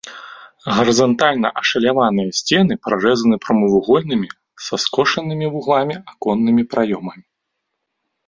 Гарызантальна 0.75 1.49
ашаляваныя 1.61 2.29
сцены 2.37 2.77
прарэзаны 2.87 3.35
прамавугольнымі 3.43 4.29
са 4.67 4.75
скошанымі 4.87 5.45
вугламі 5.57 5.95
аконнымі 6.15 6.63
праёмамі. 6.75 7.23